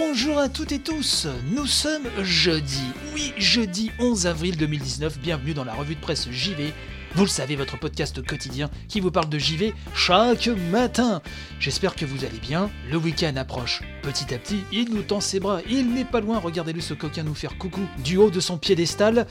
Bonjour 0.00 0.38
à 0.38 0.48
toutes 0.48 0.70
et 0.70 0.78
tous, 0.78 1.26
nous 1.50 1.66
sommes 1.66 2.06
jeudi, 2.22 2.84
oui 3.14 3.32
jeudi 3.36 3.90
11 3.98 4.28
avril 4.28 4.56
2019, 4.56 5.18
bienvenue 5.18 5.54
dans 5.54 5.64
la 5.64 5.74
revue 5.74 5.96
de 5.96 6.00
presse 6.00 6.30
JV, 6.30 6.72
vous 7.16 7.24
le 7.24 7.28
savez, 7.28 7.56
votre 7.56 7.80
podcast 7.80 8.24
quotidien 8.24 8.70
qui 8.86 9.00
vous 9.00 9.10
parle 9.10 9.28
de 9.28 9.40
JV 9.40 9.74
chaque 9.96 10.46
matin. 10.70 11.20
J'espère 11.58 11.96
que 11.96 12.04
vous 12.04 12.24
allez 12.24 12.38
bien, 12.38 12.70
le 12.88 12.96
week-end 12.96 13.34
approche 13.34 13.82
petit 14.02 14.32
à 14.32 14.38
petit, 14.38 14.60
il 14.70 14.94
nous 14.94 15.02
tend 15.02 15.20
ses 15.20 15.40
bras, 15.40 15.62
il 15.68 15.92
n'est 15.92 16.04
pas 16.04 16.20
loin, 16.20 16.38
regardez-le 16.38 16.80
ce 16.80 16.94
coquin 16.94 17.24
nous 17.24 17.34
faire 17.34 17.58
coucou 17.58 17.82
du 18.04 18.18
haut 18.18 18.30
de 18.30 18.40
son 18.40 18.56
piédestal. 18.56 19.26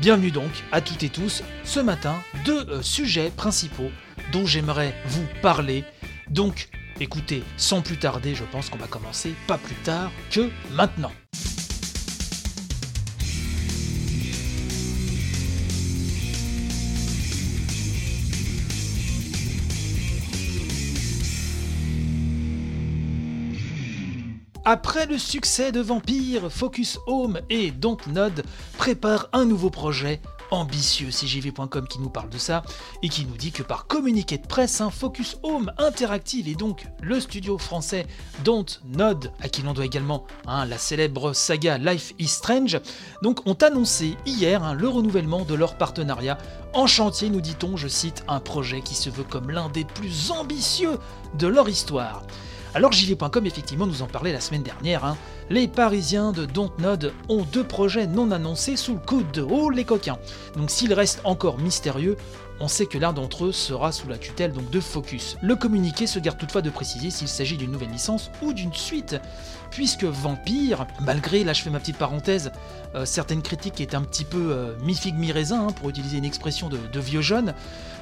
Bienvenue 0.00 0.30
donc 0.30 0.50
à 0.70 0.80
toutes 0.80 1.02
et 1.02 1.08
tous, 1.08 1.42
ce 1.64 1.80
matin, 1.80 2.14
deux 2.44 2.68
euh, 2.68 2.82
sujets 2.82 3.32
principaux 3.36 3.90
dont 4.30 4.46
j'aimerais 4.46 4.94
vous 5.08 5.26
parler. 5.42 5.82
Donc, 6.30 6.68
Écoutez, 7.00 7.44
sans 7.56 7.80
plus 7.80 7.96
tarder, 7.96 8.34
je 8.34 8.42
pense 8.42 8.70
qu'on 8.70 8.78
va 8.78 8.88
commencer 8.88 9.32
pas 9.46 9.56
plus 9.56 9.76
tard 9.76 10.10
que 10.32 10.50
maintenant. 10.72 11.12
Après 24.64 25.06
le 25.06 25.18
succès 25.18 25.70
de 25.70 25.80
Vampire, 25.80 26.50
Focus 26.50 26.98
Home 27.06 27.40
et 27.48 27.70
Dontnod 27.70 28.42
préparent 28.76 29.28
un 29.32 29.44
nouveau 29.44 29.70
projet 29.70 30.20
ambitieux, 30.50 31.08
CJV.com 31.08 31.86
qui 31.88 32.00
nous 32.00 32.10
parle 32.10 32.30
de 32.30 32.38
ça, 32.38 32.62
et 33.02 33.08
qui 33.08 33.24
nous 33.26 33.36
dit 33.36 33.52
que 33.52 33.62
par 33.62 33.86
communiqué 33.86 34.38
de 34.38 34.46
presse, 34.46 34.80
un 34.80 34.90
Focus 34.90 35.36
Home 35.42 35.72
Interactive 35.78 36.48
et 36.48 36.54
donc 36.54 36.86
le 37.02 37.20
studio 37.20 37.58
français 37.58 38.06
Don't 38.44 38.66
Nod, 38.84 39.32
à 39.40 39.48
qui 39.48 39.62
l'on 39.62 39.74
doit 39.74 39.84
également 39.86 40.24
hein, 40.46 40.66
la 40.66 40.78
célèbre 40.78 41.32
saga 41.32 41.78
Life 41.78 42.14
is 42.18 42.28
Strange, 42.28 42.80
donc 43.22 43.46
ont 43.46 43.54
annoncé 43.54 44.16
hier 44.26 44.62
hein, 44.62 44.74
le 44.74 44.88
renouvellement 44.88 45.44
de 45.44 45.54
leur 45.54 45.76
partenariat 45.76 46.38
en 46.74 46.86
chantier, 46.86 47.30
nous 47.30 47.40
dit-on, 47.40 47.76
je 47.76 47.88
cite, 47.88 48.24
un 48.28 48.40
projet 48.40 48.82
qui 48.82 48.94
se 48.94 49.08
veut 49.08 49.24
comme 49.24 49.50
l'un 49.50 49.68
des 49.70 49.84
plus 49.84 50.30
ambitieux 50.30 50.98
de 51.34 51.46
leur 51.46 51.68
histoire. 51.68 52.22
Alors 52.74 52.92
JV.com 52.92 53.46
effectivement 53.46 53.86
nous 53.86 54.02
en 54.02 54.06
parlait 54.06 54.32
la 54.32 54.40
semaine 54.40 54.62
dernière, 54.62 55.04
hein. 55.04 55.16
Les 55.50 55.68
Parisiens 55.68 56.32
de 56.32 56.44
Dontnod 56.44 57.12
ont 57.28 57.42
deux 57.52 57.64
projets 57.64 58.06
non 58.06 58.30
annoncés 58.30 58.76
sous 58.76 58.94
le 58.94 59.00
coude 59.00 59.30
de 59.32 59.42
haut 59.42 59.70
les 59.70 59.84
coquins. 59.84 60.18
Donc 60.56 60.70
s'ils 60.70 60.92
restent 60.92 61.20
encore 61.24 61.58
mystérieux, 61.58 62.16
on 62.60 62.68
sait 62.68 62.86
que 62.86 62.98
l'un 62.98 63.12
d'entre 63.12 63.46
eux 63.46 63.52
sera 63.52 63.92
sous 63.92 64.08
la 64.08 64.18
tutelle 64.18 64.52
donc 64.52 64.68
de 64.70 64.80
Focus. 64.80 65.36
Le 65.40 65.54
communiqué 65.54 66.06
se 66.06 66.18
garde 66.18 66.38
toutefois 66.38 66.62
de 66.62 66.70
préciser 66.70 67.10
s'il 67.10 67.28
s'agit 67.28 67.56
d'une 67.56 67.70
nouvelle 67.70 67.90
licence 67.90 68.30
ou 68.42 68.52
d'une 68.52 68.74
suite, 68.74 69.16
puisque 69.70 70.04
Vampire, 70.04 70.86
malgré, 71.00 71.44
là 71.44 71.52
je 71.52 71.62
fais 71.62 71.70
ma 71.70 71.78
petite 71.78 71.98
parenthèse, 71.98 72.50
euh, 72.94 73.04
certaines 73.04 73.42
critiques 73.42 73.80
étaient 73.80 73.96
un 73.96 74.02
petit 74.02 74.24
peu 74.24 74.50
euh, 74.50 74.72
mi-figue 74.82 75.16
mi-raisin, 75.16 75.68
hein, 75.68 75.72
pour 75.72 75.88
utiliser 75.88 76.18
une 76.18 76.24
expression 76.24 76.68
de, 76.68 77.00
vieux 77.00 77.22
jeune, 77.22 77.54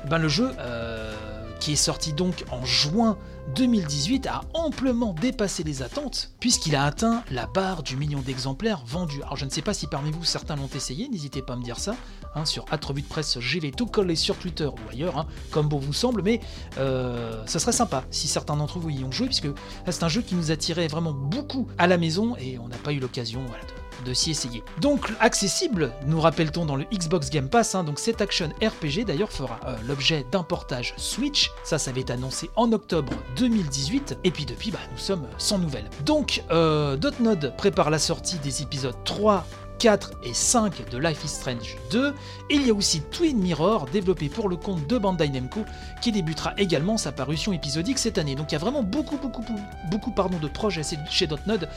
ben 0.09 0.19
le 0.19 0.29
jeu... 0.29 0.51
Euh, 0.59 1.15
qui 1.61 1.73
est 1.73 1.77
sorti 1.77 2.13
donc 2.13 2.45
en 2.51 2.65
juin 2.65 3.19
2018, 3.55 4.27
a 4.27 4.43
amplement 4.55 5.13
dépassé 5.13 5.63
les 5.63 5.83
attentes, 5.83 6.33
puisqu'il 6.41 6.75
a 6.75 6.85
atteint 6.85 7.23
la 7.31 7.47
barre 7.47 7.83
du 7.83 7.97
million 7.97 8.21
d'exemplaires 8.21 8.83
vendus. 8.85 9.23
Alors 9.23 9.37
je 9.37 9.45
ne 9.45 9.51
sais 9.51 9.63
pas 9.63 9.75
si 9.75 9.87
parmi 9.87 10.11
vous 10.11 10.25
certains 10.25 10.57
l'ont 10.57 10.69
essayé, 10.75 11.09
n'hésitez 11.09 11.43
pas 11.43 11.53
à 11.53 11.57
me 11.57 11.63
dire 11.63 11.79
ça, 11.79 11.95
hein, 12.35 12.45
sur 12.45 12.65
Atrevue 12.71 13.03
de 13.03 13.07
Presse 13.07 13.39
tout 13.77 13.87
collé 13.87 14.17
sur 14.17 14.37
Twitter 14.37 14.67
ou 14.67 14.91
ailleurs, 14.91 15.19
hein, 15.19 15.27
comme 15.51 15.69
bon 15.69 15.79
vous 15.79 15.93
semble, 15.93 16.23
mais 16.23 16.41
euh, 16.79 17.43
ça 17.47 17.59
serait 17.59 17.73
sympa 17.73 18.05
si 18.11 18.27
certains 18.29 18.57
d'entre 18.57 18.79
vous 18.79 18.91
y 18.91 19.05
ont 19.05 19.13
joué, 19.13 19.27
puisque 19.27 19.49
c'est 19.89 20.03
un 20.03 20.09
jeu 20.09 20.23
qui 20.23 20.35
nous 20.35 20.51
attirait 20.51 20.89
vraiment 20.89 21.13
beaucoup 21.13 21.69
à 21.79 21.87
la 21.87 21.99
maison, 21.99 22.37
et 22.37 22.59
on 22.59 22.69
n'a 22.69 22.79
pas 22.79 22.93
eu 22.93 22.99
l'occasion 22.99 23.45
de 23.45 23.86
de 24.05 24.15
s'y 24.15 24.31
essayer. 24.31 24.63
Donc 24.81 25.13
accessible, 25.21 25.93
nous 26.07 26.21
rappelle-t-on 26.21 26.65
dans 26.65 26.77
le 26.77 26.85
Xbox 26.93 27.31
Game 27.31 27.49
Pass, 27.49 27.75
hein, 27.75 27.85
donc 27.85 27.99
cet 27.99 28.21
action 28.21 28.49
RPG 28.63 29.05
d'ailleurs 29.07 29.33
fera 29.33 29.59
euh, 29.67 29.77
l'objet 29.87 30.27
d'un 30.31 30.43
portage 30.43 30.95
Switch, 30.97 31.51
ça 31.65 31.79
ça 31.79 31.91
avait 31.91 32.03
été 32.03 32.13
annoncé 32.13 32.51
en 32.57 32.73
octobre 32.73 33.13
2018, 33.37 34.19
et 34.25 34.31
puis 34.31 34.45
depuis 34.45 34.71
bah, 34.71 34.79
nous 34.93 34.99
sommes 34.99 35.27
sans 35.39 35.59
nouvelles. 35.59 35.89
Donc 36.05 36.43
euh, 36.51 36.97
Dotnod 36.97 37.55
prépare 37.57 37.91
la 37.91 37.99
sortie 37.99 38.39
des 38.39 38.63
épisodes 38.63 38.97
3 39.05 39.45
4 39.79 40.13
et 40.23 40.35
5 40.35 40.91
de 40.91 40.99
Life 40.99 41.25
is 41.25 41.29
Strange 41.29 41.77
2. 41.91 42.15
Et 42.51 42.55
il 42.55 42.67
y 42.67 42.71
a 42.71 42.75
aussi 42.75 43.03
Twin 43.03 43.39
Mirror, 43.39 43.87
développé 43.87 44.29
pour 44.29 44.49
le 44.49 44.57
compte 44.57 44.87
de 44.87 44.99
Bandai 44.99 45.29
Namco, 45.29 45.65
qui 46.01 46.13
débutera 46.13 46.55
également 46.59 46.97
sa 46.97 47.13
parution 47.13 47.53
épisodique 47.53 47.99
cette 47.99 48.19
année. 48.19 48.35
Donc 48.35 48.53
il 48.53 48.55
y 48.55 48.57
a 48.57 48.61
vraiment 48.61 48.83
beaucoup, 48.83 49.17
beaucoup, 49.17 49.45
beaucoup 49.91 50.11
pardon, 50.11 50.39
de 50.39 50.49
projets 50.49 50.83
chez 51.11 51.27
Dotnod. 51.27 51.69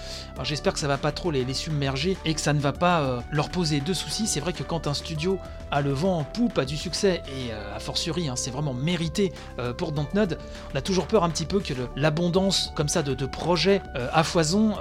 J'espère 0.44 0.74
que 0.74 0.80
ça 0.80 0.88
va 0.88 0.98
pas 0.98 1.12
trop 1.12 1.32
les, 1.32 1.50
submerger 1.54 2.18
et 2.26 2.34
que 2.34 2.42
ça 2.42 2.54
ne 2.54 2.60
va 2.60 2.72
pas 2.72 3.02
euh, 3.02 3.20
leur 3.32 3.50
poser 3.50 3.82
de 3.82 3.94
soucis. 3.94 4.28
C'est 4.28 4.40
vrai 4.40 4.54
que 4.54 4.64
quand 4.64 4.88
un 4.88 4.94
studio 4.94 5.40
a 5.72 5.82
le 5.82 5.92
vent 5.92 6.20
en 6.20 6.24
poupe, 6.24 6.58
a 6.58 6.66
du 6.66 6.78
succès, 6.78 7.22
et 7.28 7.52
euh, 7.52 7.76
a 7.76 7.80
fortiori, 7.80 8.30
hein, 8.30 8.36
c'est 8.36 8.52
vraiment 8.52 8.74
mérité 8.74 9.34
euh, 9.58 9.74
pour 9.74 9.92
Dontnod, 9.92 10.38
on 10.74 10.78
a 10.78 10.82
toujours 10.82 11.08
peur 11.08 11.24
un 11.24 11.30
petit 11.30 11.46
peu 11.46 11.60
que 11.60 11.74
l'abondance 11.96 12.72
comme 12.76 12.88
ça 12.88 13.04
de, 13.04 13.26
projets 13.26 13.82
à 14.14 14.24
foison 14.24 14.76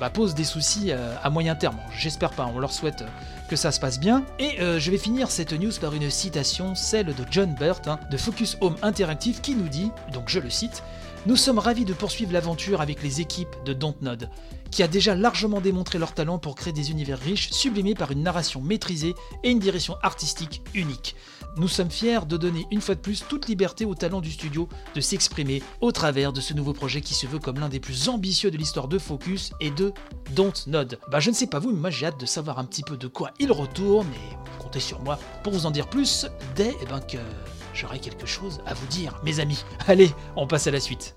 bah, 0.00 0.10
pose 0.10 0.34
des 0.34 0.44
soucis 0.44 0.90
à 0.92 1.30
moyen 1.30 1.54
terme. 1.54 1.76
J'espère 1.96 2.30
pas 2.30 2.45
on 2.54 2.58
leur 2.58 2.72
souhaite 2.72 3.04
que 3.48 3.56
ça 3.56 3.72
se 3.72 3.80
passe 3.80 3.98
bien. 3.98 4.24
Et 4.38 4.60
euh, 4.60 4.78
je 4.78 4.90
vais 4.90 4.98
finir 4.98 5.30
cette 5.30 5.52
news 5.52 5.72
par 5.80 5.94
une 5.94 6.10
citation, 6.10 6.74
celle 6.74 7.06
de 7.06 7.24
John 7.30 7.54
Burt, 7.54 7.86
hein, 7.86 7.98
de 8.10 8.16
Focus 8.16 8.56
Home 8.60 8.76
Interactive, 8.82 9.40
qui 9.40 9.54
nous 9.54 9.68
dit, 9.68 9.90
donc 10.12 10.28
je 10.28 10.40
le 10.40 10.50
cite, 10.50 10.82
Nous 11.26 11.34
sommes 11.34 11.58
ravis 11.58 11.84
de 11.84 11.92
poursuivre 11.92 12.32
l'aventure 12.32 12.80
avec 12.80 13.02
les 13.02 13.20
équipes 13.20 13.56
de 13.64 13.72
Dontnod, 13.72 14.30
qui 14.70 14.84
a 14.84 14.88
déjà 14.88 15.16
largement 15.16 15.60
démontré 15.60 15.98
leur 15.98 16.14
talent 16.14 16.38
pour 16.38 16.54
créer 16.54 16.72
des 16.72 16.92
univers 16.92 17.18
riches, 17.18 17.50
sublimés 17.50 17.96
par 17.96 18.12
une 18.12 18.22
narration 18.22 18.60
maîtrisée 18.60 19.16
et 19.42 19.50
une 19.50 19.58
direction 19.58 19.96
artistique 20.02 20.62
unique. 20.72 21.16
Nous 21.56 21.66
sommes 21.66 21.90
fiers 21.90 22.26
de 22.28 22.36
donner 22.36 22.64
une 22.70 22.80
fois 22.80 22.94
de 22.94 23.00
plus 23.00 23.24
toute 23.28 23.48
liberté 23.48 23.84
au 23.84 23.96
talent 23.96 24.20
du 24.20 24.30
studio 24.30 24.68
de 24.94 25.00
s'exprimer 25.00 25.64
au 25.80 25.90
travers 25.90 26.32
de 26.32 26.40
ce 26.40 26.54
nouveau 26.54 26.72
projet 26.72 27.00
qui 27.00 27.14
se 27.14 27.26
veut 27.26 27.40
comme 27.40 27.58
l'un 27.58 27.68
des 27.68 27.80
plus 27.80 28.08
ambitieux 28.08 28.52
de 28.52 28.56
l'histoire 28.56 28.86
de 28.86 28.98
Focus 28.98 29.50
et 29.58 29.72
de 29.72 29.92
Dontnod. 30.36 31.00
Bah 31.10 31.18
je 31.18 31.30
ne 31.30 31.34
sais 31.34 31.48
pas 31.48 31.58
vous, 31.58 31.72
mais 31.72 31.80
moi 31.80 31.90
j'ai 31.90 32.06
hâte 32.06 32.20
de 32.20 32.26
savoir 32.26 32.60
un 32.60 32.64
petit 32.64 32.82
peu 32.84 32.96
de 32.96 33.08
quoi 33.08 33.32
il 33.40 33.50
retourne 33.50 34.06
et 34.06 34.62
comptez 34.62 34.78
sur 34.80 35.02
moi 35.02 35.18
pour 35.42 35.52
vous 35.52 35.66
en 35.66 35.72
dire 35.72 35.88
plus 35.88 36.26
dès 36.54 36.72
eh 36.80 36.86
ben, 36.86 37.00
que 37.00 37.18
j'aurai 37.76 38.00
quelque 38.00 38.26
chose 38.26 38.60
à 38.66 38.74
vous 38.74 38.86
dire, 38.86 39.20
mes 39.22 39.38
amis. 39.38 39.62
Allez, 39.86 40.10
on 40.34 40.46
passe 40.46 40.66
à 40.66 40.70
la 40.70 40.80
suite. 40.80 41.16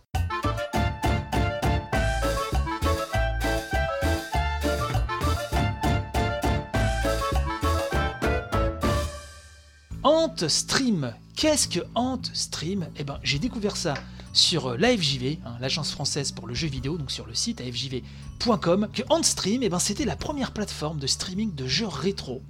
Ant 10.04 10.36
Stream. 10.48 11.14
Qu'est-ce 11.36 11.68
que 11.68 11.80
Ant 11.96 12.22
Stream? 12.34 12.88
Eh 12.98 13.04
ben, 13.04 13.20
j'ai 13.24 13.40
découvert 13.40 13.78
ça 13.78 13.94
sur 14.34 14.68
euh, 14.68 14.78
l'AFJV, 14.78 15.40
hein, 15.46 15.56
l'agence 15.60 15.92
française 15.92 16.32
pour 16.32 16.48
le 16.48 16.54
jeu 16.54 16.68
vidéo, 16.68 16.98
donc 16.98 17.12
sur 17.12 17.26
le 17.26 17.34
site 17.34 17.62
afjv.com, 17.62 18.90
que 18.94 19.02
Ant 19.10 19.24
Stream, 19.24 19.64
eh 19.64 19.70
ben, 19.70 19.80
c'était 19.80 20.06
la 20.06 20.16
première 20.16 20.52
plateforme 20.52 21.00
de 21.00 21.08
streaming 21.08 21.56
de 21.56 21.68
jeux 21.68 21.88
rétro. 21.88 22.42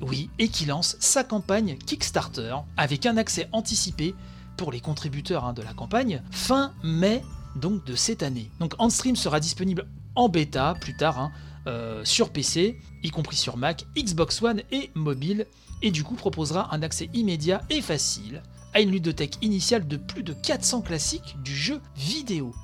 Oui, 0.00 0.30
et 0.38 0.48
qui 0.48 0.66
lance 0.66 0.96
sa 1.00 1.24
campagne 1.24 1.76
Kickstarter 1.78 2.56
avec 2.76 3.06
un 3.06 3.16
accès 3.16 3.48
anticipé 3.52 4.14
pour 4.56 4.72
les 4.72 4.80
contributeurs 4.80 5.44
hein, 5.44 5.52
de 5.52 5.62
la 5.62 5.72
campagne 5.72 6.22
fin 6.30 6.72
mai 6.82 7.22
donc 7.56 7.84
de 7.84 7.94
cette 7.94 8.22
année. 8.22 8.50
Donc 8.60 8.74
Antstream 8.78 9.16
sera 9.16 9.40
disponible 9.40 9.86
en 10.14 10.28
bêta 10.28 10.74
plus 10.80 10.96
tard 10.96 11.18
hein, 11.18 11.32
euh, 11.66 12.04
sur 12.04 12.30
PC, 12.30 12.78
y 13.02 13.10
compris 13.10 13.36
sur 13.36 13.56
Mac, 13.56 13.86
Xbox 13.96 14.42
One 14.42 14.62
et 14.70 14.90
mobile 14.94 15.46
et 15.82 15.90
du 15.90 16.04
coup 16.04 16.14
proposera 16.14 16.74
un 16.74 16.82
accès 16.82 17.08
immédiat 17.14 17.62
et 17.70 17.80
facile 17.80 18.42
à 18.74 18.80
une 18.80 18.90
ludothèque 18.90 19.38
initiale 19.42 19.86
de 19.86 19.96
plus 19.96 20.22
de 20.22 20.32
400 20.32 20.82
classiques 20.82 21.36
du 21.42 21.54
jeu 21.54 21.80
vidéo. 21.96 22.54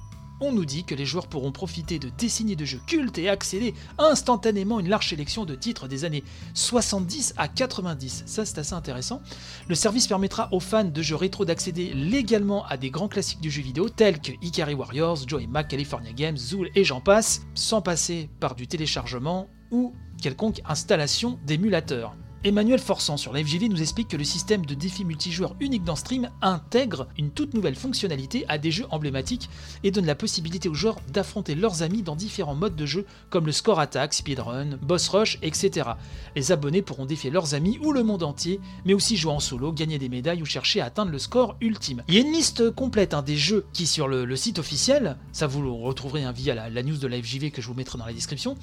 On 0.40 0.52
nous 0.52 0.64
dit 0.64 0.84
que 0.84 0.94
les 0.94 1.04
joueurs 1.04 1.26
pourront 1.26 1.52
profiter 1.52 1.98
de 1.98 2.10
décennies 2.18 2.56
de 2.56 2.64
jeux 2.64 2.80
cultes 2.86 3.18
et 3.18 3.28
accéder 3.28 3.74
instantanément 3.98 4.80
une 4.80 4.88
large 4.88 5.08
sélection 5.08 5.44
de 5.44 5.54
titres 5.54 5.88
des 5.88 6.04
années 6.04 6.24
70 6.54 7.34
à 7.36 7.48
90. 7.48 8.24
Ça, 8.26 8.44
c'est 8.44 8.58
assez 8.58 8.74
intéressant. 8.74 9.20
Le 9.68 9.74
service 9.74 10.06
permettra 10.06 10.48
aux 10.52 10.60
fans 10.60 10.84
de 10.84 11.02
jeux 11.02 11.16
rétro 11.16 11.44
d'accéder 11.44 11.92
légalement 11.94 12.64
à 12.66 12.76
des 12.76 12.90
grands 12.90 13.08
classiques 13.08 13.40
du 13.40 13.50
jeu 13.50 13.62
vidéo 13.62 13.88
tels 13.88 14.20
que 14.20 14.32
Ikari 14.42 14.74
Warriors, 14.74 15.28
Joey 15.28 15.46
Mac, 15.46 15.68
California 15.68 16.12
Games, 16.12 16.36
Zool 16.36 16.70
et 16.74 16.84
j'en 16.84 17.00
passe, 17.00 17.42
sans 17.54 17.82
passer 17.82 18.28
par 18.40 18.54
du 18.54 18.66
téléchargement 18.66 19.48
ou 19.70 19.94
quelconque 20.20 20.60
installation 20.64 21.38
d'émulateur. 21.46 22.14
Emmanuel 22.42 22.78
Forçant 22.78 23.18
sur 23.18 23.34
la 23.34 23.44
FGV 23.44 23.68
nous 23.68 23.82
explique 23.82 24.08
que 24.08 24.16
le 24.16 24.24
système 24.24 24.64
de 24.64 24.72
défi 24.72 25.04
multijoueur 25.04 25.54
unique 25.60 25.84
dans 25.84 25.94
Stream 25.94 26.30
intègre 26.40 27.06
une 27.18 27.30
toute 27.30 27.52
nouvelle 27.52 27.74
fonctionnalité 27.74 28.46
à 28.48 28.56
des 28.56 28.70
jeux 28.70 28.86
emblématiques 28.90 29.50
et 29.84 29.90
donne 29.90 30.06
la 30.06 30.14
possibilité 30.14 30.70
aux 30.70 30.74
joueurs 30.74 31.02
d'affronter 31.12 31.54
leurs 31.54 31.82
amis 31.82 32.00
dans 32.00 32.16
différents 32.16 32.54
modes 32.54 32.76
de 32.76 32.86
jeu 32.86 33.04
comme 33.28 33.44
le 33.44 33.52
score 33.52 33.78
attack, 33.78 34.14
speedrun, 34.14 34.78
boss 34.80 35.08
rush, 35.08 35.38
etc. 35.42 35.90
Les 36.34 36.50
abonnés 36.50 36.80
pourront 36.80 37.04
défier 37.04 37.28
leurs 37.28 37.52
amis 37.52 37.78
ou 37.82 37.92
le 37.92 38.02
monde 38.02 38.22
entier, 38.22 38.58
mais 38.86 38.94
aussi 38.94 39.18
jouer 39.18 39.32
en 39.32 39.40
solo, 39.40 39.70
gagner 39.70 39.98
des 39.98 40.08
médailles 40.08 40.40
ou 40.40 40.46
chercher 40.46 40.80
à 40.80 40.86
atteindre 40.86 41.12
le 41.12 41.18
score 41.18 41.56
ultime. 41.60 42.02
Il 42.08 42.14
y 42.14 42.16
a 42.16 42.22
une 42.22 42.32
liste 42.32 42.70
complète 42.70 43.12
hein, 43.12 43.20
des 43.20 43.36
jeux 43.36 43.66
qui 43.74 43.86
sur 43.86 44.08
le, 44.08 44.34
site 44.36 44.58
officiel, 44.58 45.18
ça 45.32 45.46
vous 45.46 45.60
le 45.60 45.70
retrouverez 45.70 46.24
hein, 46.24 46.32
via 46.32 46.54
la, 46.54 46.70
la 46.70 46.82
news 46.82 46.96
de 46.96 47.06
la 47.06 47.20
que 47.20 47.60
je 47.60 47.66
vous 47.66 47.74
mettrai 47.74 47.98
dans 47.98 48.06
la 48.06 48.14
description. 48.14 48.56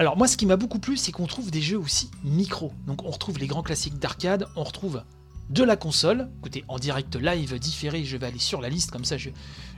Alors 0.00 0.16
moi 0.16 0.28
ce 0.28 0.36
qui 0.36 0.46
m'a 0.46 0.56
beaucoup 0.56 0.78
plu 0.78 0.96
c'est 0.96 1.10
qu'on 1.10 1.26
trouve 1.26 1.50
des 1.50 1.60
jeux 1.60 1.78
aussi 1.78 2.08
micro. 2.22 2.72
Donc 2.86 3.02
on 3.04 3.10
retrouve 3.10 3.38
les 3.38 3.48
grands 3.48 3.64
classiques 3.64 3.98
d'arcade, 3.98 4.46
on 4.54 4.62
retrouve 4.62 5.02
de 5.50 5.64
la 5.64 5.74
console. 5.76 6.28
Écoutez, 6.38 6.64
en 6.68 6.78
direct 6.78 7.16
live 7.16 7.58
différé, 7.58 8.04
je 8.04 8.16
vais 8.16 8.26
aller 8.26 8.38
sur 8.38 8.60
la 8.60 8.68
liste, 8.68 8.92
comme 8.92 9.04
ça 9.04 9.16
je, 9.16 9.30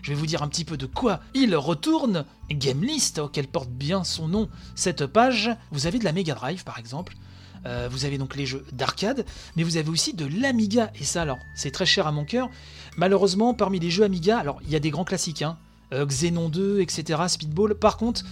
vais 0.06 0.14
vous 0.14 0.26
dire 0.26 0.43
un 0.43 0.49
petit 0.49 0.67
peu 0.67 0.76
de 0.76 0.84
quoi 0.84 1.20
il 1.32 1.56
retourne. 1.56 2.26
Game 2.50 2.82
List, 2.82 3.19
auquel 3.19 3.46
porte 3.46 3.70
bien 3.70 4.05
son 4.05 4.28
nom 4.28 4.50
cette 4.75 5.06
page. 5.06 5.50
Vous 5.70 5.87
avez 5.87 5.99
de 5.99 6.05
la 6.05 6.12
Mega 6.12 6.34
Drive 6.34 6.64
par 6.64 6.78
exemple. 6.78 7.16
Euh, 7.64 7.88
vous 7.90 8.05
avez 8.05 8.19
donc 8.19 8.37
les 8.37 8.44
jeux 8.44 8.66
d'arcade, 8.73 9.25
mais 9.56 9.62
vous 9.62 9.78
avez 9.78 9.88
aussi 9.88 10.12
de 10.12 10.26
l'Amiga. 10.26 10.90
Et 11.00 11.05
ça 11.05 11.23
alors, 11.23 11.38
c'est 11.55 11.70
très 11.70 11.87
cher 11.87 12.06
à 12.06 12.12
mon 12.12 12.26
cœur. 12.26 12.50
Malheureusement, 12.99 13.55
parmi 13.55 13.78
les 13.78 13.90
jeux 13.90 14.05
Amiga, 14.05 14.38
alors 14.38 14.61
il 14.64 14.70
y 14.70 14.76
a 14.76 14.81
des 14.81 14.90
grands 14.90 15.05
classiques, 15.05 15.40
hein, 15.40 15.56
euh, 15.94 16.05
Xenon 16.05 16.50
2, 16.50 16.81
etc., 16.81 17.23
Speedball. 17.28 17.75
Par 17.75 17.96
contre, 17.96 18.23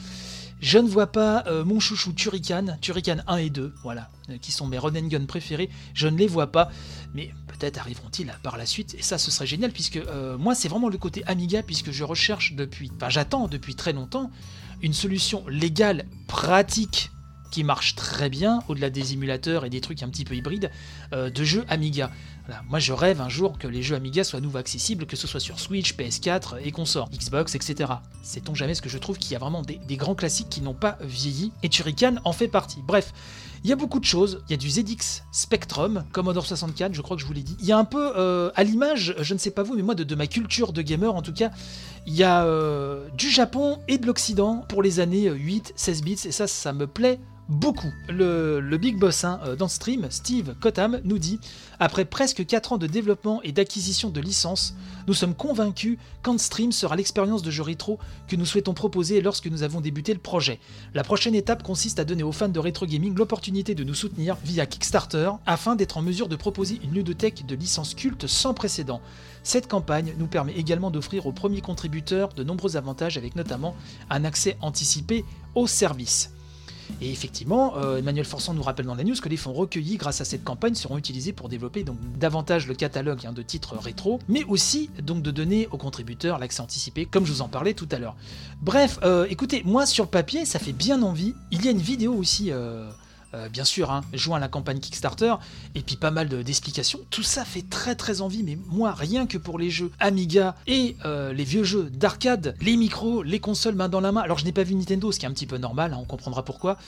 je 0.60 0.78
ne 0.78 0.88
vois 0.88 1.06
pas 1.06 1.44
euh, 1.46 1.64
mon 1.64 1.80
chouchou 1.80 2.12
Turrican, 2.12 2.76
Turrican 2.80 3.18
1 3.26 3.36
et 3.36 3.50
2, 3.50 3.74
voilà, 3.82 4.10
euh, 4.30 4.38
qui 4.38 4.50
sont 4.52 4.66
mes 4.66 4.78
run 4.78 4.94
and 4.96 5.06
gun 5.06 5.24
préférés, 5.24 5.70
je 5.94 6.08
ne 6.08 6.16
les 6.16 6.26
vois 6.26 6.50
pas, 6.50 6.70
mais 7.14 7.32
peut-être 7.46 7.78
arriveront-ils 7.78 8.32
par 8.42 8.56
la 8.56 8.66
suite, 8.66 8.94
et 8.94 9.02
ça 9.02 9.18
ce 9.18 9.30
serait 9.30 9.46
génial, 9.46 9.70
puisque 9.70 9.96
euh, 9.96 10.36
moi 10.36 10.54
c'est 10.54 10.68
vraiment 10.68 10.88
le 10.88 10.98
côté 10.98 11.22
Amiga, 11.26 11.62
puisque 11.62 11.92
je 11.92 12.04
recherche 12.04 12.54
depuis, 12.54 12.90
enfin 12.96 13.08
j'attends 13.08 13.46
depuis 13.46 13.74
très 13.74 13.92
longtemps, 13.92 14.30
une 14.82 14.94
solution 14.94 15.46
légale, 15.48 16.06
pratique, 16.26 17.10
qui 17.50 17.64
marche 17.64 17.94
très 17.94 18.28
bien, 18.28 18.60
au-delà 18.68 18.90
des 18.90 19.14
émulateurs 19.14 19.64
et 19.64 19.70
des 19.70 19.80
trucs 19.80 20.02
un 20.02 20.08
petit 20.10 20.26
peu 20.26 20.34
hybrides, 20.34 20.70
de 21.12 21.44
jeux 21.44 21.64
Amiga. 21.68 22.10
Moi 22.68 22.78
je 22.78 22.92
rêve 22.92 23.20
un 23.20 23.28
jour 23.28 23.58
que 23.58 23.68
les 23.68 23.82
jeux 23.82 23.96
Amiga 23.96 24.24
soient 24.24 24.40
nouveau 24.40 24.58
accessibles, 24.58 25.06
que 25.06 25.16
ce 25.16 25.26
soit 25.26 25.40
sur 25.40 25.60
Switch, 25.60 25.94
PS4 25.94 26.60
et 26.62 26.72
consorts, 26.72 27.10
Xbox, 27.10 27.54
etc. 27.54 27.92
Sait-on 28.22 28.54
jamais 28.54 28.74
ce 28.74 28.82
que 28.82 28.88
je 28.88 28.98
trouve 28.98 29.18
qu'il 29.18 29.32
y 29.32 29.36
a 29.36 29.38
vraiment 29.38 29.62
des, 29.62 29.96
grands 29.96 30.14
classiques 30.14 30.48
qui 30.48 30.60
n'ont 30.60 30.74
pas 30.74 30.96
vieilli, 31.00 31.52
et 31.62 31.68
Turrican 31.68 32.16
en 32.24 32.32
fait 32.32 32.48
partie. 32.48 32.80
Bref, 32.86 33.12
il 33.64 33.70
y 33.70 33.72
a 33.72 33.76
beaucoup 33.76 34.00
de 34.00 34.04
choses. 34.04 34.42
Il 34.48 34.52
y 34.52 34.54
a 34.54 34.56
du 34.56 34.70
ZX 34.70 35.24
Spectrum, 35.32 36.04
Commodore 36.12 36.46
64, 36.46 36.94
je 36.94 37.02
crois 37.02 37.16
que 37.16 37.22
je 37.22 37.26
vous 37.26 37.32
l'ai 37.32 37.42
dit. 37.42 37.56
Il 37.60 37.66
y 37.66 37.72
a 37.72 37.78
un 37.78 37.84
peu, 37.84 38.12
euh, 38.16 38.50
à 38.54 38.64
l'image, 38.64 39.14
je 39.18 39.34
ne 39.34 39.38
sais 39.38 39.50
pas 39.50 39.62
vous, 39.62 39.74
mais 39.74 39.82
moi, 39.82 39.94
de, 39.94 40.14
ma 40.14 40.26
culture 40.26 40.72
de 40.72 40.82
gamer 40.82 41.14
en 41.14 41.22
tout 41.22 41.32
cas, 41.32 41.50
il 42.06 42.14
y 42.14 42.22
a 42.22 42.44
euh, 42.44 43.08
du 43.16 43.30
Japon 43.30 43.78
et 43.88 43.98
de 43.98 44.06
l'Occident 44.06 44.64
pour 44.68 44.82
les 44.82 45.00
années 45.00 45.28
8, 45.28 45.74
16 45.76 46.02
bits, 46.02 46.20
et 46.24 46.32
ça, 46.32 46.46
ça 46.46 46.72
me 46.72 46.86
plaît 46.86 47.20
beaucoup. 47.48 47.92
Le, 48.08 48.76
big 48.76 48.98
boss 48.98 49.24
hein, 49.24 49.40
dans 49.58 49.66
le 49.66 49.70
stream, 49.70 50.06
Steve 50.10 50.54
Kotam, 50.60 51.00
nous 51.04 51.18
dit 51.18 51.40
Après 51.80 52.04
presque 52.04 52.37
4 52.42 52.72
ans 52.72 52.78
de 52.78 52.86
développement 52.86 53.42
et 53.42 53.52
d'acquisition 53.52 54.10
de 54.10 54.20
licences, 54.20 54.74
nous 55.06 55.14
sommes 55.14 55.34
convaincus 55.34 55.98
qu'Andstream 56.22 56.72
sera 56.72 56.96
l'expérience 56.96 57.42
de 57.42 57.50
jeu 57.50 57.62
rétro 57.62 57.98
que 58.26 58.36
nous 58.36 58.44
souhaitons 58.44 58.74
proposer 58.74 59.20
lorsque 59.20 59.46
nous 59.46 59.62
avons 59.62 59.80
débuté 59.80 60.12
le 60.12 60.20
projet. 60.20 60.60
La 60.94 61.04
prochaine 61.04 61.34
étape 61.34 61.62
consiste 61.62 61.98
à 61.98 62.04
donner 62.04 62.22
aux 62.22 62.32
fans 62.32 62.48
de 62.48 62.58
rétro 62.58 62.86
gaming 62.86 63.14
l'opportunité 63.14 63.74
de 63.74 63.84
nous 63.84 63.94
soutenir 63.94 64.36
via 64.44 64.66
Kickstarter 64.66 65.30
afin 65.46 65.76
d'être 65.76 65.96
en 65.96 66.02
mesure 66.02 66.28
de 66.28 66.36
proposer 66.36 66.80
une 66.82 66.92
ludothèque 66.92 67.46
de 67.46 67.54
licences 67.54 67.94
cultes 67.94 68.26
sans 68.26 68.54
précédent. 68.54 69.00
Cette 69.42 69.68
campagne 69.68 70.14
nous 70.18 70.26
permet 70.26 70.54
également 70.54 70.90
d'offrir 70.90 71.26
aux 71.26 71.32
premiers 71.32 71.60
contributeurs 71.60 72.34
de 72.34 72.44
nombreux 72.44 72.76
avantages 72.76 73.16
avec 73.16 73.36
notamment 73.36 73.74
un 74.10 74.24
accès 74.24 74.56
anticipé 74.60 75.24
au 75.54 75.66
service. 75.66 76.30
Et 77.00 77.10
effectivement, 77.10 77.76
euh, 77.76 77.98
Emmanuel 77.98 78.24
Forçant 78.24 78.54
nous 78.54 78.62
rappelle 78.62 78.86
dans 78.86 78.94
la 78.94 79.04
news 79.04 79.14
que 79.20 79.28
les 79.28 79.36
fonds 79.36 79.52
recueillis 79.52 79.96
grâce 79.96 80.20
à 80.20 80.24
cette 80.24 80.44
campagne 80.44 80.74
seront 80.74 80.98
utilisés 80.98 81.32
pour 81.32 81.48
développer 81.48 81.84
donc 81.84 81.96
davantage 82.18 82.66
le 82.66 82.74
catalogue 82.74 83.26
hein, 83.26 83.32
de 83.32 83.42
titres 83.42 83.76
rétro, 83.76 84.18
mais 84.28 84.44
aussi 84.44 84.90
donc 85.02 85.22
de 85.22 85.30
donner 85.30 85.68
aux 85.70 85.76
contributeurs 85.76 86.38
l'accès 86.38 86.60
anticipé, 86.60 87.06
comme 87.06 87.24
je 87.26 87.32
vous 87.32 87.42
en 87.42 87.48
parlais 87.48 87.74
tout 87.74 87.88
à 87.90 87.98
l'heure. 87.98 88.16
Bref, 88.60 88.98
euh, 89.02 89.26
écoutez, 89.30 89.62
moi 89.64 89.86
sur 89.86 90.04
le 90.04 90.10
papier, 90.10 90.44
ça 90.44 90.58
fait 90.58 90.72
bien 90.72 91.02
envie. 91.02 91.34
Il 91.50 91.64
y 91.64 91.68
a 91.68 91.70
une 91.70 91.78
vidéo 91.78 92.14
aussi. 92.14 92.50
Euh, 92.50 92.90
euh, 93.34 93.48
bien 93.48 93.64
sûr, 93.64 93.90
hein, 93.90 94.02
joint 94.14 94.38
à 94.38 94.40
la 94.40 94.48
campagne 94.48 94.80
Kickstarter, 94.80 95.34
et 95.74 95.82
puis 95.82 95.96
pas 95.96 96.10
mal 96.10 96.28
d'explications. 96.42 97.00
Tout 97.10 97.22
ça 97.22 97.44
fait 97.44 97.64
très 97.68 97.94
très 97.94 98.20
envie, 98.22 98.42
mais 98.42 98.58
moi, 98.68 98.92
rien 98.92 99.26
que 99.26 99.36
pour 99.36 99.58
les 99.58 99.70
jeux 99.70 99.90
Amiga 100.00 100.56
et 100.66 100.96
euh, 101.04 101.32
les 101.32 101.44
vieux 101.44 101.64
jeux 101.64 101.90
d'arcade, 101.90 102.56
les 102.60 102.76
micros, 102.76 103.22
les 103.22 103.38
consoles 103.38 103.74
main 103.74 103.88
dans 103.88 104.00
la 104.00 104.12
main, 104.12 104.22
alors 104.22 104.38
je 104.38 104.44
n'ai 104.44 104.52
pas 104.52 104.62
vu 104.62 104.74
Nintendo, 104.74 105.12
ce 105.12 105.18
qui 105.18 105.26
est 105.26 105.28
un 105.28 105.32
petit 105.32 105.46
peu 105.46 105.58
normal, 105.58 105.92
hein, 105.92 105.98
on 106.00 106.06
comprendra 106.06 106.42
pourquoi. 106.42 106.78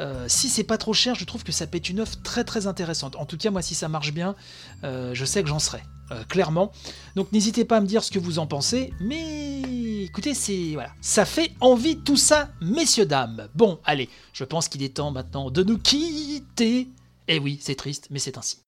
Euh, 0.00 0.26
si 0.28 0.48
c'est 0.48 0.62
pas 0.62 0.78
trop 0.78 0.92
cher, 0.92 1.14
je 1.14 1.24
trouve 1.24 1.42
que 1.42 1.52
ça 1.52 1.66
peut 1.66 1.78
être 1.78 1.88
une 1.88 2.00
offre 2.00 2.20
très 2.22 2.44
très 2.44 2.66
intéressante. 2.66 3.16
En 3.16 3.24
tout 3.24 3.36
cas, 3.36 3.50
moi, 3.50 3.62
si 3.62 3.74
ça 3.74 3.88
marche 3.88 4.12
bien, 4.12 4.36
je 4.82 5.24
sais 5.24 5.42
que 5.42 5.48
j'en 5.48 5.58
serai, 5.58 5.82
clairement. 6.28 6.70
Donc 7.16 7.32
n'hésitez 7.32 7.64
pas 7.64 7.78
à 7.78 7.80
me 7.80 7.86
dire 7.86 8.04
ce 8.04 8.12
que 8.12 8.20
vous 8.20 8.38
en 8.38 8.46
pensez, 8.46 8.92
mais 9.00 9.62
écoutez, 10.04 10.34
c'est 10.34 10.72
voilà, 10.74 10.92
ça 11.00 11.24
fait 11.24 11.52
envie 11.60 11.98
tout 11.98 12.16
ça, 12.16 12.50
messieurs 12.60 13.06
dames. 13.06 13.48
Bon, 13.54 13.78
allez, 13.84 14.08
je 14.32 14.44
pense 14.44 14.68
qu'il 14.68 14.82
est 14.82 14.96
temps 14.96 15.10
maintenant 15.10 15.50
de 15.50 15.62
nous 15.62 15.78
quitter. 15.78 16.88
Eh 17.28 17.38
oui, 17.38 17.58
c'est 17.60 17.74
triste, 17.74 18.08
mais 18.10 18.18
c'est 18.18 18.38
ainsi. 18.38 18.58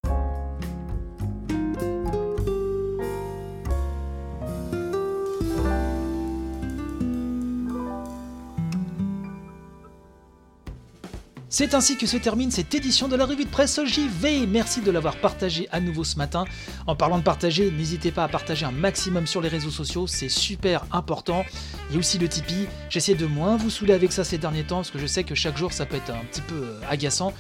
C'est 11.52 11.74
ainsi 11.74 11.96
que 11.96 12.06
se 12.06 12.16
termine 12.16 12.52
cette 12.52 12.72
édition 12.76 13.08
de 13.08 13.16
la 13.16 13.26
revue 13.26 13.44
de 13.44 13.50
presse 13.50 13.80
JV. 13.84 14.46
Merci 14.46 14.82
de 14.82 14.90
l'avoir 14.92 15.16
partagé 15.16 15.68
à 15.72 15.80
nouveau 15.80 16.04
ce 16.04 16.16
matin. 16.16 16.44
En 16.86 16.94
parlant 16.94 17.18
de 17.18 17.24
partager, 17.24 17.72
n'hésitez 17.72 18.12
pas 18.12 18.22
à 18.22 18.28
partager 18.28 18.64
un 18.66 18.70
maximum 18.70 19.26
sur 19.26 19.40
les 19.40 19.48
réseaux 19.48 19.72
sociaux, 19.72 20.06
c'est 20.06 20.28
super 20.28 20.84
important. 20.92 21.44
Il 21.88 21.94
y 21.94 21.96
a 21.96 21.98
aussi 21.98 22.18
le 22.18 22.28
Tipeee. 22.28 22.68
J'essaie 22.88 23.16
de 23.16 23.26
moins 23.26 23.56
vous 23.56 23.68
saouler 23.68 23.94
avec 23.94 24.12
ça 24.12 24.22
ces 24.22 24.38
derniers 24.38 24.62
temps 24.62 24.76
parce 24.76 24.92
que 24.92 25.00
je 25.00 25.06
sais 25.06 25.24
que 25.24 25.34
chaque 25.34 25.56
jour 25.56 25.72
ça 25.72 25.86
peut 25.86 25.96
être 25.96 26.10
un 26.10 26.24
petit 26.30 26.40
peu 26.40 26.54
euh, 26.54 26.80
agaçant. 26.88 27.32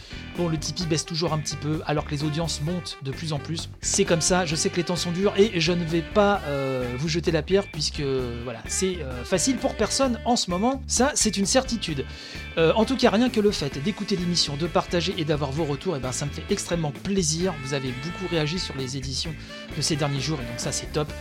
Le 0.48 0.58
Tipeee 0.58 0.86
baisse 0.86 1.04
toujours 1.04 1.32
un 1.32 1.38
petit 1.38 1.56
peu 1.56 1.80
alors 1.86 2.04
que 2.04 2.10
les 2.10 2.24
audiences 2.24 2.60
montent 2.62 2.98
de 3.02 3.10
plus 3.10 3.32
en 3.32 3.38
plus. 3.38 3.68
C'est 3.80 4.04
comme 4.04 4.20
ça, 4.20 4.46
je 4.46 4.54
sais 4.54 4.70
que 4.70 4.76
les 4.76 4.84
temps 4.84 4.96
sont 4.96 5.12
durs 5.12 5.34
et 5.36 5.60
je 5.60 5.72
ne 5.72 5.84
vais 5.84 6.02
pas 6.02 6.40
euh, 6.46 6.84
vous 6.98 7.08
jeter 7.08 7.30
la 7.30 7.42
pierre 7.42 7.66
puisque 7.70 8.02
voilà, 8.44 8.60
c'est 8.66 8.98
euh, 9.02 9.24
facile 9.24 9.56
pour 9.56 9.74
personne 9.74 10.18
en 10.24 10.36
ce 10.36 10.50
moment. 10.50 10.82
Ça, 10.86 11.12
c'est 11.14 11.36
une 11.36 11.46
certitude. 11.46 12.04
Euh, 12.58 12.72
en 12.74 12.84
tout 12.84 12.96
cas, 12.96 13.10
rien 13.10 13.30
que 13.30 13.40
le 13.40 13.50
fait 13.50 13.82
d'écouter 13.82 14.16
l'émission, 14.16 14.56
de 14.56 14.66
partager 14.66 15.14
et 15.18 15.24
d'avoir 15.24 15.50
vos 15.50 15.64
retours, 15.64 15.96
et 15.96 16.00
ben, 16.00 16.12
ça 16.12 16.26
me 16.26 16.30
fait 16.30 16.44
extrêmement 16.50 16.92
plaisir. 16.92 17.54
Vous 17.64 17.74
avez 17.74 17.92
beaucoup 18.04 18.26
réagi 18.30 18.58
sur 18.58 18.76
les 18.76 18.96
éditions 18.96 19.34
de 19.76 19.82
ces 19.82 19.96
derniers 19.96 20.20
jours 20.20 20.40
et 20.40 20.44
donc 20.44 20.58
ça 20.58 20.72
c'est 20.72 20.92
top. 20.92 21.12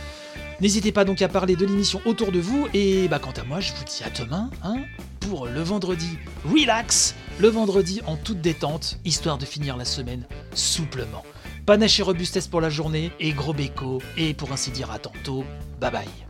N'hésitez 0.60 0.92
pas 0.92 1.04
donc 1.04 1.22
à 1.22 1.28
parler 1.28 1.56
de 1.56 1.64
l'émission 1.64 2.02
autour 2.04 2.32
de 2.32 2.38
vous 2.38 2.68
et 2.74 3.08
bah 3.08 3.18
quant 3.18 3.32
à 3.32 3.44
moi 3.44 3.60
je 3.60 3.72
vous 3.72 3.84
dis 3.84 4.02
à 4.04 4.10
demain 4.10 4.50
hein, 4.62 4.76
pour 5.20 5.46
le 5.46 5.60
vendredi 5.60 6.18
relax, 6.44 7.14
le 7.38 7.48
vendredi 7.48 8.00
en 8.06 8.16
toute 8.16 8.40
détente, 8.40 8.98
histoire 9.04 9.38
de 9.38 9.44
finir 9.44 9.76
la 9.76 9.84
semaine 9.84 10.26
souplement. 10.54 11.24
Panache 11.66 12.00
et 12.00 12.02
robustesse 12.02 12.48
pour 12.48 12.60
la 12.60 12.70
journée 12.70 13.12
et 13.20 13.32
gros 13.32 13.54
béco 13.54 14.02
et 14.16 14.34
pour 14.34 14.50
ainsi 14.52 14.70
dire 14.70 14.90
à 14.90 14.98
tantôt, 14.98 15.44
bye 15.80 15.90
bye. 15.90 16.29